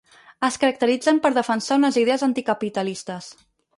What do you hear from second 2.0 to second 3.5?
idees anticapitalistes.